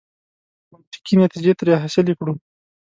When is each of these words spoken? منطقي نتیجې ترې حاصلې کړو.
منطقي 0.71 1.13
نتیجې 1.23 1.53
ترې 1.59 1.73
حاصلې 1.81 2.13
کړو. 2.19 2.33